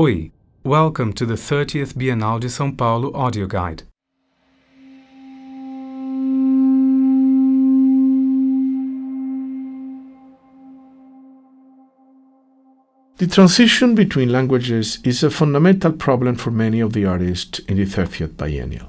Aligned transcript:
Oi, 0.00 0.30
welcome 0.64 1.12
to 1.12 1.26
the 1.26 1.34
30th 1.34 1.92
Bienal 1.92 2.40
de 2.40 2.46
São 2.46 2.74
Paulo 2.74 3.12
audio 3.12 3.46
guide. 3.46 3.82
The 13.18 13.26
transition 13.26 13.94
between 13.94 14.32
languages 14.32 15.00
is 15.04 15.22
a 15.22 15.28
fundamental 15.28 15.92
problem 15.92 16.36
for 16.36 16.50
many 16.50 16.80
of 16.80 16.94
the 16.94 17.04
artists 17.04 17.58
in 17.68 17.76
the 17.76 17.84
30th 17.84 18.38
biennial. 18.38 18.88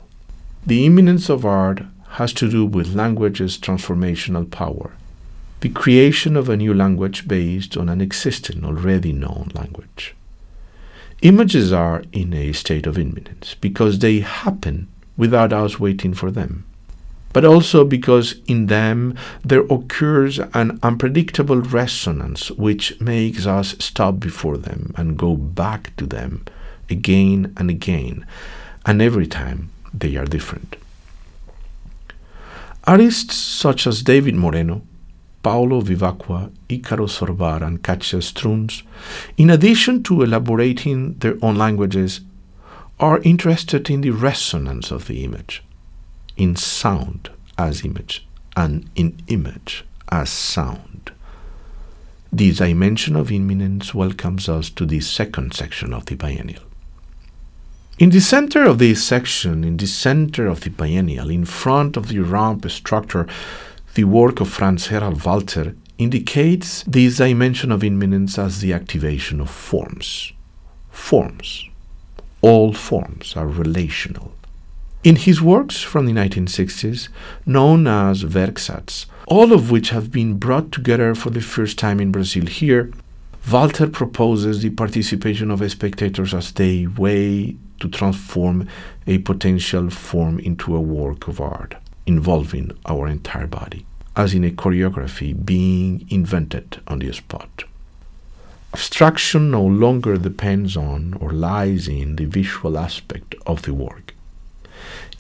The 0.65 0.85
imminence 0.85 1.29
of 1.29 1.45
art 1.45 1.81
has 2.11 2.31
to 2.35 2.49
do 2.49 2.65
with 2.65 2.95
language's 2.95 3.57
transformational 3.57 4.49
power, 4.49 4.91
the 5.59 5.67
creation 5.67 6.37
of 6.37 6.47
a 6.47 6.55
new 6.55 6.73
language 6.73 7.27
based 7.27 7.75
on 7.75 7.89
an 7.89 7.99
existing, 7.99 8.63
already 8.63 9.11
known 9.11 9.51
language. 9.53 10.15
Images 11.21 11.71
are 11.71 12.03
in 12.11 12.33
a 12.33 12.51
state 12.53 12.87
of 12.87 12.97
imminence 12.97 13.55
because 13.55 13.99
they 13.99 14.19
happen 14.19 14.87
without 15.17 15.53
us 15.53 15.79
waiting 15.79 16.13
for 16.13 16.31
them 16.31 16.65
but 17.33 17.45
also 17.45 17.85
because 17.85 18.35
in 18.47 18.67
them 18.67 19.15
there 19.43 19.65
occurs 19.69 20.39
an 20.53 20.79
unpredictable 20.83 21.61
resonance 21.61 22.51
which 22.51 22.99
makes 22.99 23.45
us 23.45 23.75
stop 23.79 24.19
before 24.19 24.57
them 24.57 24.93
and 24.97 25.17
go 25.17 25.35
back 25.35 25.95
to 25.95 26.05
them 26.05 26.43
again 26.89 27.53
and 27.57 27.69
again, 27.69 28.25
and 28.85 29.01
every 29.01 29.27
time 29.27 29.69
they 29.93 30.15
are 30.17 30.25
different. 30.25 30.75
Artists 32.83 33.35
such 33.35 33.87
as 33.87 34.03
David 34.03 34.35
Moreno, 34.35 34.81
Paulo 35.43 35.81
Vivacqua, 35.81 36.51
Icaro 36.69 37.07
Zorbar, 37.07 37.61
and 37.61 37.81
Katja 37.81 38.17
Strunz, 38.17 38.83
in 39.37 39.49
addition 39.49 40.03
to 40.03 40.21
elaborating 40.21 41.15
their 41.15 41.35
own 41.41 41.55
languages, 41.55 42.21
are 42.99 43.19
interested 43.23 43.89
in 43.89 44.01
the 44.01 44.11
resonance 44.11 44.91
of 44.91 45.07
the 45.07 45.23
image 45.23 45.63
in 46.37 46.55
sound 46.55 47.29
as 47.57 47.83
image 47.83 48.25
and 48.55 48.89
in 48.95 49.17
image 49.27 49.83
as 50.09 50.29
sound. 50.29 51.11
The 52.31 52.51
dimension 52.51 53.15
of 53.15 53.31
imminence 53.31 53.93
welcomes 53.93 54.47
us 54.47 54.69
to 54.71 54.85
the 54.85 55.01
second 55.01 55.53
section 55.53 55.93
of 55.93 56.05
the 56.05 56.15
biennial. 56.15 56.63
In 57.99 58.09
the 58.09 58.21
center 58.21 58.63
of 58.63 58.79
this 58.79 59.03
section, 59.03 59.63
in 59.63 59.77
the 59.77 59.85
center 59.85 60.47
of 60.47 60.61
the 60.61 60.69
biennial, 60.69 61.29
in 61.29 61.45
front 61.45 61.97
of 61.97 62.07
the 62.07 62.19
ramp 62.19 62.69
structure, 62.71 63.27
the 63.95 64.03
work 64.05 64.39
of 64.39 64.49
Franz 64.49 64.87
Erhard 64.87 65.25
Walther 65.25 65.75
indicates 65.97 66.83
this 66.83 67.17
dimension 67.17 67.71
of 67.71 67.83
imminence 67.83 68.39
as 68.39 68.59
the 68.59 68.73
activation 68.73 69.41
of 69.41 69.49
forms. 69.49 70.33
Forms. 70.89 71.67
All 72.41 72.73
forms 72.73 73.35
are 73.35 73.47
relational. 73.47 74.33
In 75.03 75.15
his 75.15 75.41
works 75.41 75.81
from 75.81 76.05
the 76.05 76.13
1960s, 76.13 77.09
known 77.45 77.87
as 77.87 78.23
Werksatz, 78.23 79.07
all 79.27 79.51
of 79.51 79.71
which 79.71 79.89
have 79.89 80.11
been 80.11 80.37
brought 80.37 80.71
together 80.71 81.13
for 81.15 81.29
the 81.29 81.41
first 81.41 81.77
time 81.77 81.99
in 81.99 82.11
Brazil 82.11 82.45
here, 82.45 82.91
Walther 83.51 83.87
proposes 83.87 84.61
the 84.61 84.69
participation 84.69 85.49
of 85.49 85.69
spectators 85.71 86.33
as 86.33 86.51
they 86.51 86.85
way 86.85 87.55
to 87.79 87.89
transform 87.89 88.67
a 89.07 89.17
potential 89.19 89.89
form 89.89 90.39
into 90.39 90.75
a 90.75 90.81
work 90.81 91.27
of 91.27 91.41
art, 91.41 91.75
involving 92.05 92.71
our 92.85 93.07
entire 93.07 93.47
body, 93.47 93.85
as 94.15 94.33
in 94.33 94.43
a 94.43 94.51
choreography 94.51 95.33
being 95.45 96.05
invented 96.09 96.81
on 96.87 96.99
the 96.99 97.11
spot. 97.13 97.63
Abstraction 98.73 99.51
no 99.51 99.63
longer 99.63 100.17
depends 100.17 100.77
on 100.77 101.13
or 101.19 101.31
lies 101.31 101.87
in 101.87 102.15
the 102.15 102.25
visual 102.25 102.77
aspect 102.77 103.35
of 103.45 103.63
the 103.63 103.73
work. 103.73 104.15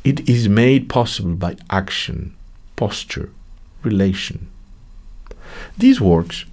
It 0.03 0.29
is 0.29 0.47
made 0.47 0.89
possible 0.89 1.35
by 1.35 1.57
action, 1.69 2.33
posture, 2.75 3.29
relation. 3.83 4.47
These 5.77 5.99
works 5.99 6.45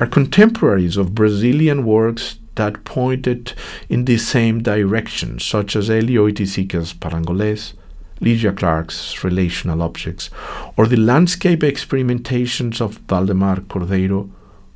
are 0.00 0.06
contemporaries 0.06 0.96
of 0.96 1.14
Brazilian 1.14 1.84
works 1.84 2.38
that 2.54 2.84
pointed 2.84 3.52
in 3.88 4.06
the 4.06 4.16
same 4.16 4.62
direction, 4.62 5.38
such 5.38 5.76
as 5.76 5.88
Hélio 5.88 6.30
Oiticica's 6.30 6.94
Parangolés, 6.94 7.74
Lygia 8.20 8.52
Clark's 8.52 9.22
Relational 9.22 9.82
Objects, 9.82 10.30
or 10.76 10.86
the 10.86 10.96
landscape 10.96 11.60
experimentations 11.60 12.80
of 12.80 13.06
Waldemar 13.06 13.60
Cordeiro, 13.60 14.30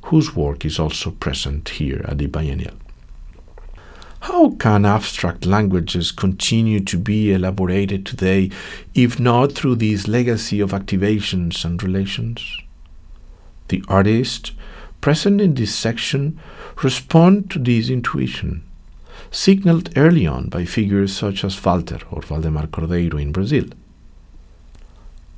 whose 0.05 0.35
work 0.35 0.65
is 0.65 0.79
also 0.79 1.11
present 1.11 1.69
here 1.69 2.05
at 2.07 2.17
the 2.17 2.27
Biennial. 2.27 2.75
How 4.21 4.51
can 4.51 4.85
abstract 4.85 5.47
languages 5.47 6.11
continue 6.11 6.79
to 6.81 6.97
be 6.97 7.31
elaborated 7.33 8.05
today 8.05 8.51
if 8.93 9.19
not 9.19 9.53
through 9.53 9.77
this 9.77 10.07
legacy 10.07 10.59
of 10.59 10.71
activations 10.71 11.65
and 11.65 11.81
relations? 11.81 12.57
The 13.69 13.83
artists 13.87 14.51
present 15.01 15.41
in 15.41 15.55
this 15.55 15.73
section 15.73 16.39
respond 16.83 17.49
to 17.51 17.59
this 17.59 17.89
intuition, 17.89 18.63
signaled 19.31 19.89
early 19.97 20.27
on 20.27 20.49
by 20.49 20.65
figures 20.65 21.15
such 21.15 21.43
as 21.43 21.63
Walther 21.65 21.99
or 22.11 22.21
Waldemar 22.21 22.67
Cordeiro 22.67 23.19
in 23.19 23.31
Brazil. 23.31 23.65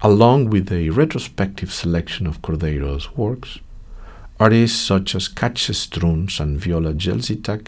Along 0.02 0.50
with 0.50 0.72
a 0.72 0.90
retrospective 0.90 1.72
selection 1.72 2.28
of 2.28 2.42
Cordeiro's 2.42 3.16
works, 3.16 3.60
artists 4.40 4.80
such 4.80 5.16
as 5.16 5.28
Katja 5.28 5.74
Strunz 5.74 6.40
and 6.40 6.60
Viola 6.60 6.94
Yeşiltaç 6.94 7.68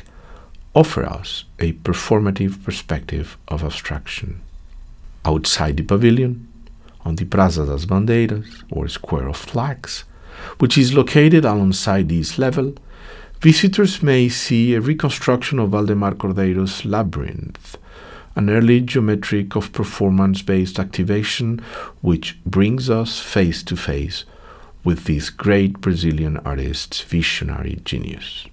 offer 0.74 1.06
us 1.06 1.46
a 1.60 1.72
performative 1.72 2.62
perspective 2.64 3.38
of 3.48 3.64
abstraction. 3.64 4.42
Outside 5.24 5.78
the 5.78 5.84
pavilion, 5.84 6.48
on 7.06 7.16
the 7.16 7.26
Praça 7.26 7.66
das 7.66 7.86
Bandeiras, 7.86 8.64
or 8.72 8.88
Square 8.90 9.30
of 9.30 9.38
Flags, 9.38 10.04
which 10.58 10.78
is 10.78 10.94
located 10.94 11.46
alongside 11.46 12.10
this 12.10 12.38
level, 12.38 12.74
visitors 13.42 14.02
may 14.02 14.30
see 14.30 14.74
a 14.74 14.82
reconstruction 14.82 15.60
of 15.60 15.72
Waldemar 15.72 16.16
Cordeiro's 16.16 16.86
Labyrinth, 16.86 17.78
an 18.36 18.50
early 18.50 18.82
geometric 18.82 19.56
of 19.56 19.72
performance 19.72 20.42
based 20.42 20.80
activation 20.80 21.60
which 22.02 22.38
brings 22.46 22.90
us 22.90 23.20
face 23.20 23.64
to 23.64 23.76
face 23.76 24.26
with 24.84 25.06
this 25.06 25.30
great 25.30 25.82
Brazilian 25.82 26.38
artist's 26.38 27.02
visionary 27.02 27.80
genius. 27.84 28.46